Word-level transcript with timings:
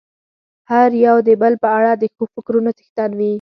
هر 0.69 0.89
يو 1.05 1.15
د 1.27 1.29
بل 1.41 1.53
په 1.63 1.69
اړه 1.77 1.91
د 2.01 2.03
ښو 2.13 2.23
فکرونو 2.33 2.69
څښتن 2.77 3.11
وي. 3.17 3.29